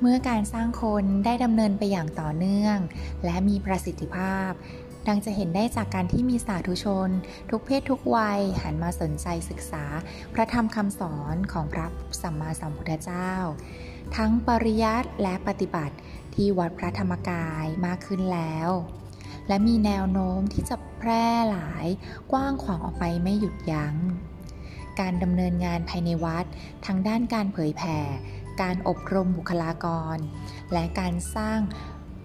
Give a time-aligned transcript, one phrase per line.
[0.00, 2.78] เมื่อการสร้างคนได้ดำเนินไปอย่างต่อเนื่อง
[3.24, 4.50] และมีประสิทธิภาพ
[5.08, 7.10] ดังจะเห็นได้จากการที่มีสาธุชน
[7.50, 9.84] ทุกเพศทุกวัยหันมาสนใจศึกษา
[10.34, 11.86] พระธรรมคำสอนของพระ
[12.22, 13.32] สัมมาสัมพุทธเจ้า
[14.16, 15.96] ทั้งปริยัติและปฏิบัติ
[16.34, 18.70] ที่วัดพระธรรมกายมากขึ้นแล้ว
[19.48, 21.86] และมีแนวโน้มที่จะแพร่หลาย
[22.32, 23.94] กว้างขวางออกไปไม่หยุดยัง้ง
[25.00, 26.46] การดำเนินงานภายในวัด
[26.86, 27.98] ทั้งด้านการเผยแผ่
[28.62, 30.16] การอบรมบุคลากร
[30.72, 31.60] และการสร้าง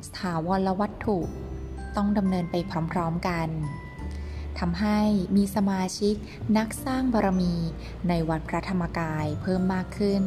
[0.08, 1.18] สถาวรวัตถุ
[1.96, 2.56] ต้องดำเนินไป
[2.92, 3.50] พร้อมๆกัน
[4.60, 5.00] ทำให้
[5.36, 6.16] มีสมาชิก
[6.58, 7.56] นักสร้างบารมี
[8.08, 10.24] ในวัดพระธรรมกายเพิ่มมากขึ้น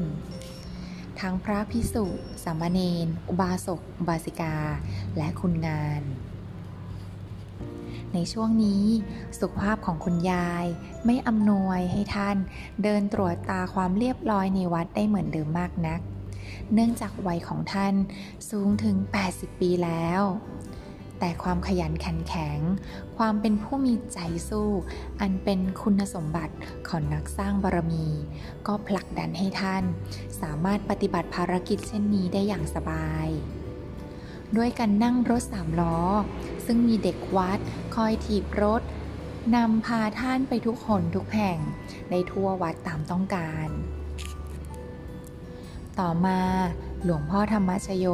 [1.20, 2.04] ทั้งพระพิสุ
[2.44, 4.56] สามเณรอุบาสกอุบาสิกา
[5.16, 6.02] และคุณงาน
[8.14, 8.84] ในช่วงนี้
[9.40, 10.66] สุขภาพของคุณยาย
[11.06, 12.36] ไม่อำนวยให้ท่าน
[12.82, 16.00] เดินตรวจตาความเรียบร้อยในวัดได้เหมือนเดิมมากนัก
[16.72, 17.94] เนื่องจากวัยของท่าน
[18.50, 18.96] สูงถึง
[19.28, 20.22] 80 ปีแล้ว
[21.18, 22.58] แต่ความขยันขันแข็ง
[23.18, 24.18] ความเป็นผู้มีใจ
[24.48, 24.70] สู้
[25.20, 26.54] อันเป็นคุณสมบัติ
[26.88, 28.06] ของนักสร้างบารมี
[28.66, 29.84] ก็ผลักดันให้ท่าน
[30.40, 33.28] สามารถปฏิบัติภารกิจเช่นนี้ได้อย่างสบาย
[34.56, 35.98] ด้วยการนั่งรถสามล้อ
[36.66, 37.58] ซึ่งมีเด็กวัด
[37.94, 38.82] คอยถีบรถ
[39.56, 41.58] นำพาท่านไปทุกหนทุกแห่ง
[42.10, 43.68] ในทั่ววัดตามต้องการ
[46.00, 46.38] ต่อมา
[47.04, 48.06] หลวงพ่อธรรมชโย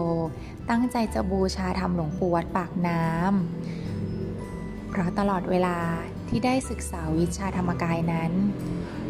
[0.71, 5.79] ตั้งใจจะบูชาธรรมหลวงปู่วัดปากน้ำเพราะตลอดเวลา
[6.29, 8.33] ที่ได้ศึกษาวิชาธรรมกายนั้น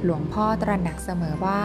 [0.04, 1.62] หลวงพ่อตระหนักเสมอว่า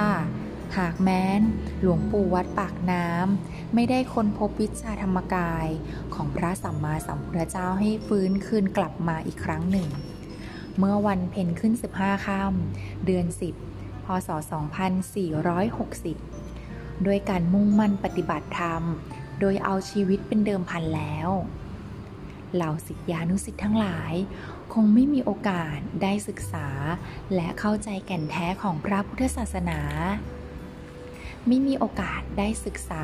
[0.78, 1.42] หากแม้น
[1.82, 5.68] หลวงปู่วัดปากน้ำไม่ได้ค้นพบวิชาธรรมกาย
[6.14, 9.88] ของพระสัมมาสัมพุทธเจ้าให้ฟื้นคืนกลับมาอีกครั้งหนึ่ง
[10.78, 13.26] เมื่อวันเพ็ญขึ้น 15ค่ำเดือน
[13.68, 14.30] 10 พศ
[16.28, 18.84] 2460 ด้วยการมุ่งมั่นปฏิบัติธรรม
[19.40, 21.30] โดยเอาชีวิตเป็นเดิมพันแล้ว
[22.56, 24.14] เหล่าสิทธิานุสิทธิ์ทั้งหลาย
[24.74, 26.68] คงไม่มีโอกาสได้ศึกษา
[27.36, 29.80] และเข้าใจแก่นแท้ของพระพุทธศาสนา
[31.48, 33.04] ไม่มีโอกาสได้ศึกษา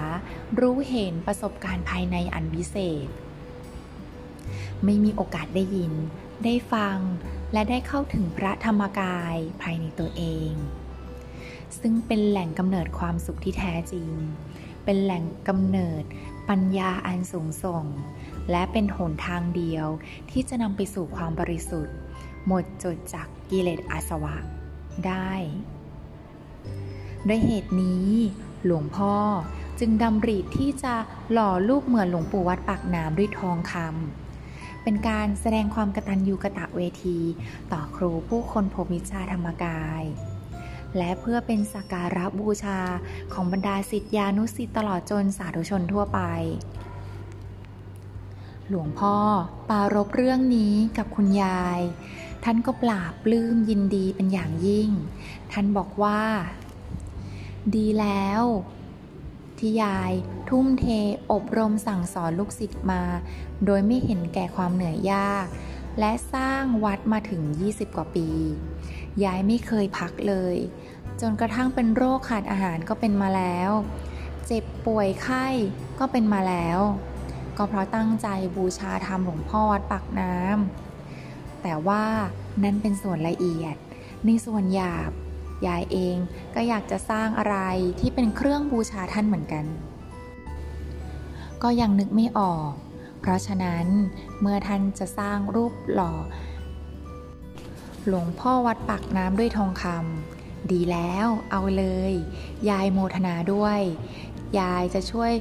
[0.60, 3.08] รู้เห็นประสบการณ์ภายในอันวิเศษ
[4.84, 5.94] ไม่มีโอกาสได้ยิน
[6.44, 6.98] ได้ฟัง
[7.54, 10.52] และได้เข้าถึงพระธรรมกายภายในตัวเอง
[11.80, 14.10] ซึ่งเป็นแหล่งกำเนิดความสุขที่แท้จริง
[14.86, 16.04] เป็นแหล่งกำเนิด
[16.50, 17.86] ปัญญาอันสูงส่ง
[18.52, 19.88] และเป็นหนทางเดียว
[20.32, 21.96] ที่จะนำไปสู่ความบริสุทธิ์
[22.48, 24.36] หมดจดจากกิเลสอาสวะ
[25.08, 25.34] ได้
[27.28, 28.10] ด้วยเหตุนี้
[28.66, 29.16] หลวงพ่อ
[29.80, 30.96] จึงดำริที่จะ
[31.32, 37.20] หล่อรูปเหมือนหลวงปู่วัดปากน้ำด้วยทองคำเป็นการแสดงความกตัญญูกะตะเวที
[37.72, 40.04] ต่อครูผู้คนพบวิชาธรรมกาย
[40.98, 42.80] และเพื่อเป็นสักการะบูชา
[43.34, 46.20] ของบรรดาสิทธิานุสิทธิ์ตลอดจนสาธุชนทั่วไป
[48.70, 49.16] หลวงพ่อ
[49.70, 51.80] ปารบเรื่องนี้กับคุณยาย
[52.44, 54.90] ท่านก็ปราบปลื้มยินดีเป็นอย่างยิ่ง
[55.52, 56.22] ท่านบอกว่า
[57.76, 58.44] ดีแล้ว
[59.58, 60.12] ที่ยาย
[60.50, 60.86] ทุ่มเท
[61.32, 63.02] อบรมสั่งสอนลูกศิษย์มา
[63.66, 65.46] โดยไม่เห็นแก่ความเหนื่อยยาก
[66.00, 68.30] และสร้างวัดมาถึง 20 กว่าปี
[69.24, 70.56] ยายไม่เคยพักเลย
[71.22, 73.72] จนกระทั่งเป็นโรคขาดอาหารก็เป็นมาแล้ว
[74.46, 75.48] เจ็บป่วยไข้
[76.00, 76.80] ก็เป็นมาแล้ว
[77.58, 82.04] ก็เพราะตั้งใจบูชาธรรมหลวงพ่อวัดปากน้ำแต่ว่า
[82.64, 83.76] นั่นเป็นส่วนละเอียด
[84.26, 85.12] ในส่วนหยาบ
[85.68, 86.18] ยายเอง
[86.56, 87.58] ก็อยากจะสร้างอะไร
[88.00, 89.66] ที่เป็นเครื่องบูชาท่านเหมือนกัน
[91.64, 92.72] ก็ยังนึกไม่ออก
[93.20, 93.86] เพราะฉะนั้น
[94.42, 96.14] เมื่อท่านจะสร้างรูปหล่อ
[98.08, 102.14] หลวงพ่อวัดปากน้ำด้วยทองคำดีแล้วเอาเลย
[102.70, 103.80] ยายโมทนาด้วย
[104.60, 105.32] ยายจะช่วย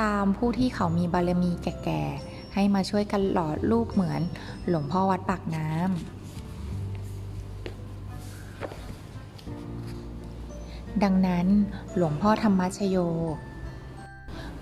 [0.00, 4.22] ตามผู้ที่เขามีบารมีแก่ๆให้มาช่วยกันหล่อรูปเหมือน
[4.68, 6.15] หลวงพ่อวัดปากน้ำ
[11.04, 11.46] ดังนั้น
[11.96, 12.96] หลวงพ่อธรรมชโย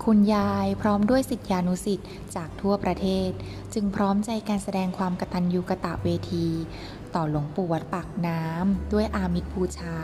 [0.03, 3.29] คุณยายพร้อมด้วยสิทธิานุสิทธิ์จากทั่วประเทศ
[3.73, 6.47] จึงพร้อมใจการแสดงความกตัญญูกะตะเวที
[7.15, 9.97] ต่อหลวงปู่วัดปากน้ำด้วยอามิตรบูชา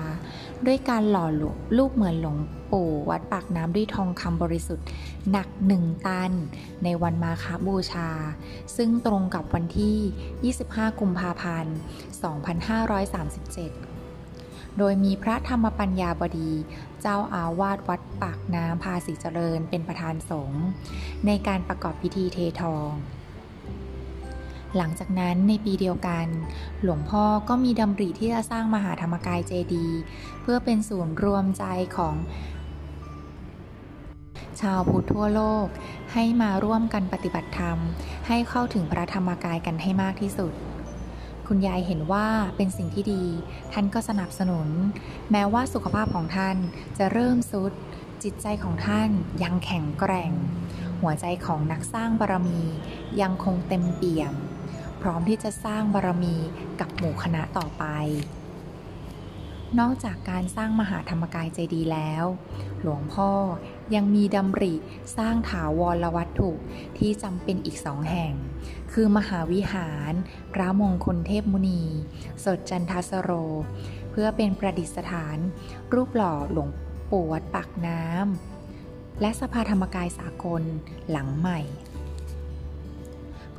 [0.65, 2.37] ด้วยการหล่อหลวรูปเหมือนหลวง
[2.71, 4.87] ปู่วัดปากน้ำด้วยทองคำบริสุทธิ์
[5.31, 6.31] หนักหนึ่งตัน
[6.83, 8.09] ในวันมาคาบูชา
[8.75, 13.90] ซึ่งตรงกับวันที่ 25 กุมภาพันธ์ 2537
[14.77, 16.51] โดยมีพระธรรมปัญญาบดี
[17.01, 20.63] เจ้าอาวาสวัดปากน้ำภาษีเจริญเป็นประธานสงฆ์
[21.25, 22.91] ในการประกอบพิธีเททอง
[24.77, 26.27] หลังจากนั้นในปีเดียวกัน
[26.83, 29.87] หลวงพ่อก็มีดำริที่จะสร้างมหาธรรมกายเจดี
[30.41, 31.63] เพื่อเป็นศูนย์รวมใจ
[31.97, 32.15] ของ
[34.61, 35.67] ชาวพุทธทั่วโลก
[36.13, 37.77] ให้มาร่วมกันปฏิบัติธรรม
[38.27, 40.53] ให้เข้าถึงพระธรรมกายกันให้มากที่สุด
[41.53, 42.27] คุณยายเห็นว่า
[42.57, 43.23] เป็นสิ่งที่ดี
[43.73, 44.69] ท่านก็สนับสนุน
[45.31, 46.57] แม้ว่าสุขภาพของท่าน
[46.97, 47.73] จะเริ่มสุด
[48.23, 49.09] จิตใจของท่าน
[49.43, 50.31] ยังแข็งแกร่ง
[51.01, 52.61] หัวใจของนักสร้างบารมี
[53.21, 54.33] ยังคงเต็มเปี่ยม
[55.01, 56.35] พร้อมที่จะสร้างบารมี
[56.79, 57.83] กับหมู่คณะต่อไป
[59.79, 62.25] นอกจากการสร้างมหาธรรมกายใจดีแล้ว
[62.81, 63.31] หลวงพ่อ
[63.95, 64.73] ยังมีดำริ
[65.17, 66.51] สร้างถาวรวัตถุ
[66.97, 68.33] ที่จำเป็นอีกสองแห่ง
[68.91, 70.13] คือมหาวิหาร
[70.53, 71.83] พระมงคลเทพมุนี
[72.43, 73.31] สดจันทสโร
[74.11, 75.37] เพื่อเป็นประดิษฐาน
[75.93, 76.69] รูปหล่อหลวง
[77.09, 80.63] ปู่วัดปากน้ำและสภาธรรมกายสากล
[81.09, 81.61] หลังใหม่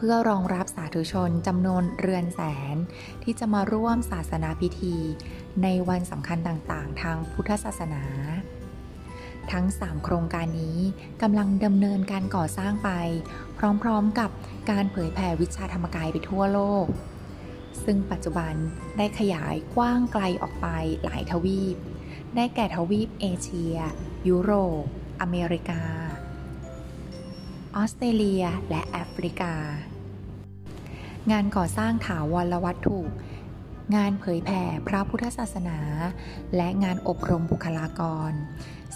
[0.05, 2.41] พื่อรองรับสาธุชนจำนวนเรือนแส
[2.75, 2.77] น
[3.23, 4.97] ที่จะมาร่วมศาสนาพิธี
[5.63, 8.03] ในวันสำคัญต่างๆ ทางพุทธศาสนา
[9.53, 10.79] ทั้ง 3 โครงการนี้
[11.23, 12.91] กำลังดำเนินการก่อสร้างไป
[13.83, 14.31] พร้อมๆกับ
[14.71, 16.87] การเผยแผ่วิชาธรรมกายไปทั่วโลก
[17.85, 18.55] ซึ่งปัจจุบัน
[18.97, 20.67] ได้ขยายกว้างไกลออกไป
[21.05, 21.77] หลายทวีป
[22.37, 23.77] ได้แก่ทวีปเอเชีย
[24.29, 24.85] ยุโรป
[25.21, 25.83] อเมริกา
[27.77, 29.55] ออสเตรเลีย และแอฟริกา
[31.31, 32.99] งานก่อสร้างถาวรวัตถุ
[33.95, 35.79] งานเผยแผ่พระพุทธศาสนา
[36.57, 38.33] และงานอบรมบุคลากร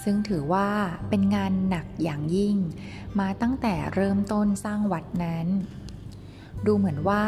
[0.03, 0.69] ซึ่งถือว่า
[1.09, 2.57] เป็นงานหนักอย่างยิ่ง
[3.19, 5.47] มาตั้งแต่เริ่มต้นสร้างวัดนั้น
[6.67, 7.25] ดูเหมือนว่า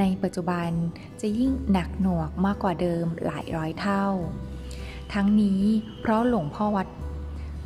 [0.00, 0.70] ในปัจจุบัน
[1.20, 4.06] จะยิ่งหนักหน่วงมากกว่าเดิมหลายร้อยเท่า
[5.12, 5.62] ทั้งนี้
[6.00, 6.88] เพราะหลวงพ่อวัด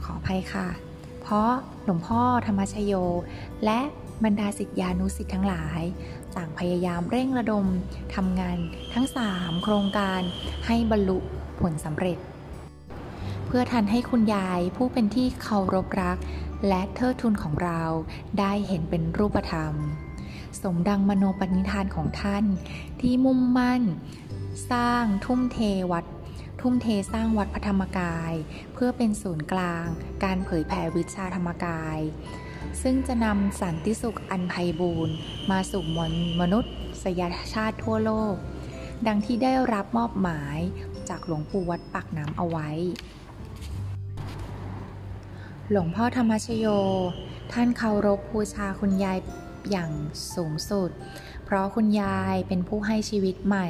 [0.05, 0.69] ขออภัยค่ะ
[1.23, 1.51] เพราะ
[1.85, 2.93] หลวงพ่อธรรมชโย
[3.65, 3.81] และ
[4.25, 5.83] บรรดาสิทธิานุสิทธิ์ทั้งหลาย
[6.37, 7.67] ต่างพยายามเร่งระดม
[8.15, 8.59] ทำงาน
[8.95, 10.21] ทั้ง 3 โครงการ
[10.67, 11.19] ให้บรรลุ
[11.61, 12.19] ผลสำเร็จ
[13.47, 16.19] เพื่อทันให้คุณยายผู้เป็นที่เคารพรัก
[16.69, 17.83] และเทิดทุนของเรา
[18.39, 19.75] ได้เห็นเป็นรูปธรรม
[20.63, 22.45] สมดังมโนปณิธานของท่าน
[23.01, 23.83] ที่มุ่งมั่น
[24.71, 25.59] สร้างทุ่มเท
[25.93, 26.05] วัด
[26.61, 28.33] ทุ่มเทสร้างวัดพระธรรมกาย
[28.73, 29.87] เพื่อเป็นศูนย์กลาง
[30.25, 31.99] การเผยแผ่วิชาธรรมกาย
[32.83, 35.15] ซึ่งจะนำสันติสุขอันไพบูรณ์
[35.51, 36.73] มาสู่มวลมนุษย์
[37.03, 37.23] สย
[37.55, 38.35] ชาติทั่วโลก
[39.07, 40.59] ดังที่ได้รับมอบหมาย
[41.09, 42.71] จากหลวงปู่วัดปากน้ำเอาไว้
[45.71, 46.67] หลวงพ่อธรรมชโย
[47.53, 49.19] ท่านเคารพบูชาคุณยาย
[49.71, 49.91] อย่าง
[50.35, 50.91] สูงสุด
[51.45, 53.69] เพราะคุณยายเป็นผู้ให้ชีวิตใหม่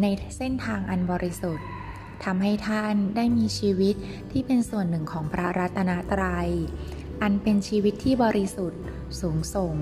[0.00, 1.66] ในเส้นทางอันบริสุทธิ์
[2.24, 3.94] ทำให้ท่านได้มีชีวิต
[4.30, 6.50] ที่เป็นส่วนหนึ่งของพระรัตนตรยัย
[7.22, 8.80] อันเป็นชีวิตที่บริสุทธิ์
[9.20, 9.76] สูงส่ง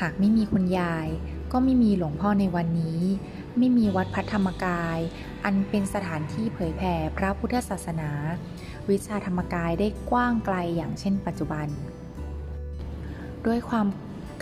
[0.00, 1.08] หากไม่มีคุณยาย
[1.52, 3.00] ก็ไม่มีหลวงพ่อในวันนี้
[3.58, 4.98] ไม่มีวัดพัฒธรรมกาย
[5.44, 8.10] อันเป็นสถานที่เผยแผ่พระพุทธศาสนา
[8.88, 11.68] วิชาธรรมกายได้กว้างไกลอย่างเช่นปัจจุบัน
[13.46, 13.86] ด้วยความ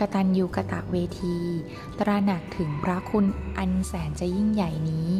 [0.01, 1.37] กตัญญูกะตะเวที
[1.99, 3.27] ตระหนักถึงพระคุณ
[3.59, 5.11] อันแสนจะยิ่งใหญ่นี้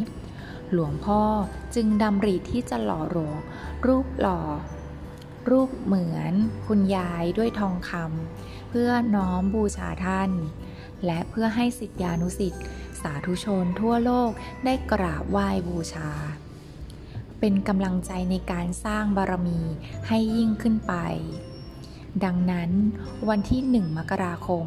[0.73, 1.23] หลวงพ่อ
[1.75, 3.37] จึงดำริที่จะหล่อหลวง
[3.87, 4.41] รูปหล่อ
[5.51, 6.33] รูปเหมือน
[6.67, 10.31] คุณยายด้วยทองคำเพื่อน้อมบูชาท่าน
[11.05, 12.61] และเพื่อให้สิทธิานุสิทธิ
[13.01, 14.31] สาธุชนทั่วโลก
[14.65, 16.11] ได้กราบไหว้บูชา
[17.41, 19.61] เป็นกำลังใจในการสร้างบารมี
[20.09, 20.95] ให้ยิ่งขึ้นไป
[22.25, 22.71] ดังนั้น
[23.29, 24.67] วันที่ 1 มกราคม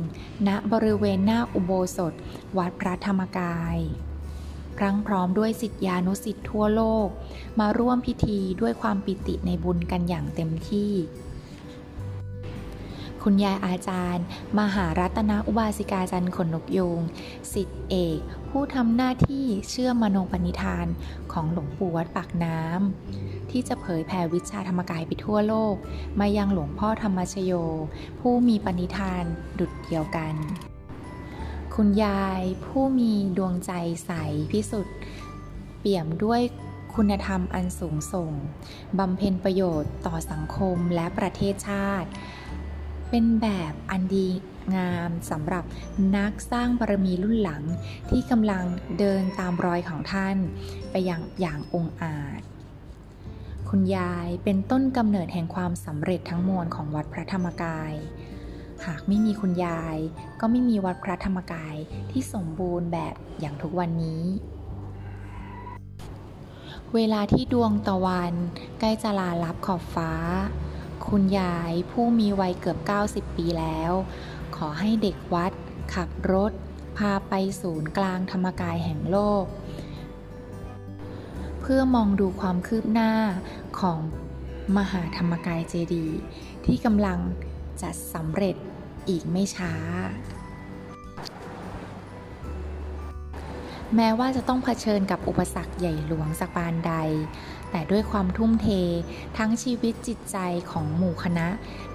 [0.48, 2.14] ณบริเวณหน้าอุโบสถ
[2.58, 3.78] วัดพระธรรมกาย
[4.78, 7.08] พรั้งพร้อมด้วยสิทธิานุสิทธิ์ทั่วโลก
[7.60, 10.92] มาร่วมพิธีด้วยความปิติในบุญกันอย่างเต็มที่
[13.24, 14.26] คุณยายอาจารย์
[14.60, 17.00] มหารัตนอุบาสิกาจันขนนกยูง
[17.54, 20.88] สิทธิเอก ผู้ทำหน้าที่เชื่อมโนปณิธาน
[21.32, 25.76] ของหลวงปู่วัดปากน้ำที่จะเผยแผ่วิชาธรรมกายไปทั่วโลก
[26.20, 27.52] มายังหลวงพ่อธรรมชโย
[28.20, 29.24] ผู้มีปณิธาน
[29.60, 30.34] ดุดเดียวกัน
[31.76, 33.72] คุณยายผู้มีดวงใจ
[34.06, 34.12] ใส
[34.52, 34.98] พิสุทธิ์
[35.80, 36.42] เปี่ยมด้วย
[36.96, 38.32] คุณธรรมอันสูงส่ง
[39.00, 42.10] บำเพ็ญประโยชน์ต่อสังคมและประเทศชาติ
[43.12, 44.28] เป็นแบบอันดี
[44.76, 45.64] งามสำหรับ
[46.16, 47.64] นักสร้างบารมีรุ่นหลัง
[48.10, 48.64] ที่กำลัง
[49.00, 50.38] เดินตามรอยของท่าน
[50.90, 52.42] ไปอย่างอย่างองอาจ
[53.70, 57.94] คุณยายเป็นต้นกำเนิดแห่งความสำเร็จทั้งมวลของวัดพระธรรมกาย
[58.86, 59.98] หากไม่มีคุณยาย
[60.40, 61.76] ก็ไม่มีวัดพระธรรมกาย
[62.12, 64.24] ที่สมบูรณ์แบบอย่างทุกวันนี้
[66.96, 68.34] เวลาที่ดวงตะวัน
[68.80, 70.12] ใกล้จะลาลับขอบฟ้า
[71.16, 72.78] คุณยายผู้มีวัยเกือบ
[73.10, 73.92] 90 ปีแล้ว
[74.56, 75.52] ขอให้เด็กวัด
[75.94, 76.52] ขับรถ
[76.98, 79.46] พาไปศูนย์กลางธรรมกายแห่งโลก
[81.60, 83.14] เพื่อมองดูความคืบหน้า
[83.80, 84.00] ของ
[84.78, 86.20] มหาธรรมกายเจดีย์
[86.66, 87.20] ที่กำลัง
[87.82, 88.56] จะสำเร็จ
[89.10, 89.74] อีกไม่ช้า
[93.96, 96.94] แม้ว่าจะต้องเผชิญกับอุปสรรคใหญ่หลวงสักปานใด
[97.72, 98.68] แต่ด้วยความทุ่มเท
[99.38, 100.38] ทั้งชีวิตจิตใจ
[100.72, 101.48] ของหมู่คณะ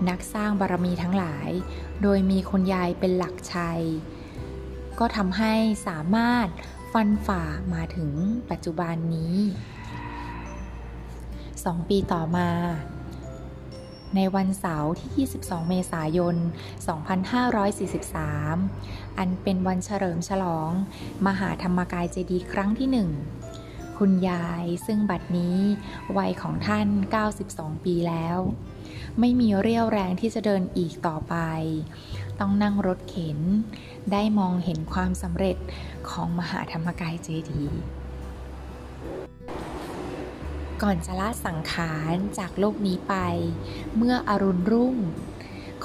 [0.09, 1.51] นักสร้างบารมีทั้งหลาย
[2.03, 3.83] โดยมีคุณยายเป็นหลักชัย
[4.99, 5.55] ก็ทำให้
[5.87, 6.49] สามารถ
[6.93, 7.43] ฟันฝ่า
[7.75, 8.13] มาถึง
[8.51, 9.37] ปัจจุบันนี้
[11.65, 12.51] สองปีต่อมา
[14.17, 16.37] ในวันเสาร์ที่ 22 เมษายน
[17.97, 20.71] 2543 อันเป็นวันเฉลิมฉลอง
[21.27, 23.11] มหาธรรมกายเจดีย์ครั้งที่หนึ่ง
[23.99, 25.59] คุณยายซึ่งบัดนี้
[26.17, 26.89] วัยของท่าน
[27.37, 28.39] 92 ปีแล้ว
[29.21, 31.35] ไม่มีเรี่ยวแรงที่จะเดินอีกต่อไป
[32.41, 33.39] ต้องนั่งรถเข็น
[34.13, 35.57] ได้มองเห็นความสำเร็จ
[36.11, 37.81] ของมหาธรรมกายเจดีย์
[40.83, 43.15] ก่อนจะละสังขารจากโลกนี้ไป
[43.97, 44.97] เมื่ออรุณรุ่ง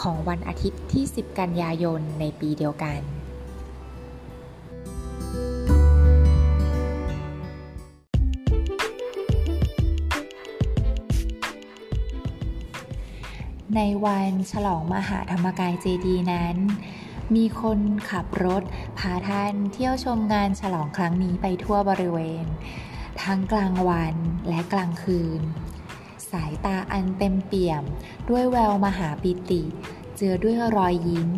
[0.01, 3.01] ของวันอาทิตย์ที่ 10 กันยายนในปีเดียวกัน
[13.77, 16.57] ในวันฉลองมหาธรรมกายเจดีนั้น
[17.35, 18.63] มีคนขับรถ
[18.97, 22.45] พาท่านเที่ยวชมงานฉลองครั้งนี้ไปทั่วบริเวณ
[23.23, 24.15] ทั้งกลางวัน
[24.49, 25.41] และกลางคืน
[26.31, 27.83] สายตาอันเต็มเปี่ยม
[28.29, 29.63] ด้วยแววมหาปิติ
[30.15, 31.29] เจือด้วยรอยยิ้ม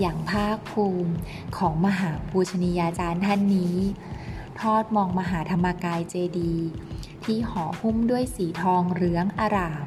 [0.00, 1.12] อย่างภาคภูมิ
[1.56, 3.76] ของมหาปูชนียาจารย์ท่านนี้
[4.60, 6.54] ทอดมองมหาธรรมกายเจดี
[7.24, 9.86] ที่ห่อหุ้มด้วยสีทองเรืองอาราม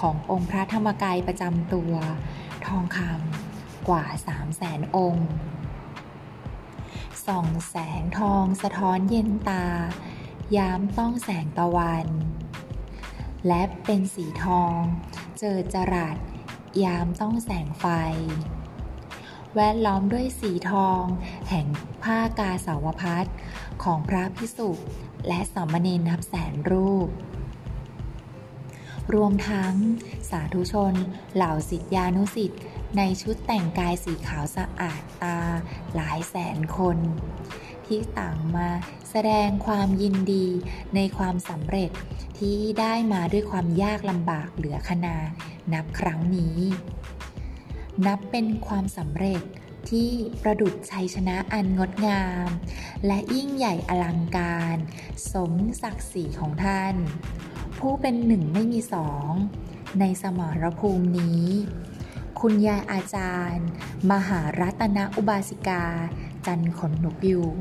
[0.00, 1.94] ขององค์พระธรรมกายประจำตัว
[2.66, 5.28] ทองคำกว่าสามแสนองค์
[7.26, 9.66] ส่องแสงทองสะท้อนเย็นตา
[10.56, 12.06] ยามต้องแสงตะวัน
[13.48, 14.78] และเป็นสีทอง
[15.38, 16.16] เจอจรัส
[16.84, 17.86] ยามต้องแสงไฟ
[19.54, 21.02] แวดล้อมด้วยสีทอง
[21.48, 21.66] แห่ง
[22.02, 23.28] ผ้ากาสาวพัด
[23.84, 24.70] ของพระพิสุ
[25.28, 27.08] และสามเณรนับแสนรูป
[29.14, 29.74] รวมทั้ง
[30.30, 30.94] สาธุชน
[31.34, 32.60] เหล่าสิทธิานุสิทธิ์
[32.96, 35.38] ในชุดแต่งกายสีขาวสะอาดตา
[35.94, 36.98] หลายแสนคน
[37.86, 38.68] ที่ต่างมา
[39.10, 40.46] แสดงความยินดี
[40.94, 41.90] ในความสำเร็จ
[42.38, 45.16] ที่ได้มาด้วยความยากลำบากเหลือขนา
[45.72, 46.58] นับครั้งนี้
[48.06, 49.42] นับเป็นความสำเร็จ
[49.90, 50.10] ที่
[50.42, 52.48] ประดุจชัยชนะอันงดงาม
[53.06, 54.76] และยิ่งใหญ่อลังการ
[55.32, 56.94] สมศักดิ์ศรีของท่าน
[57.86, 59.30] ผู้เป็นหนึ่งไม่มีสอง
[60.00, 61.46] ในสมรภูมินี้
[62.40, 63.66] คุณยายอาจารย์
[64.10, 65.84] มหารัตนอุบาสิกา
[66.46, 67.58] จันขนนกยูง